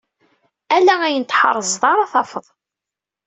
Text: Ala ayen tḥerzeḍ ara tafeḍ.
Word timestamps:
Ala 0.75 0.95
ayen 1.07 1.23
tḥerzeḍ 1.25 1.83
ara 1.91 2.11
tafeḍ. 2.11 2.47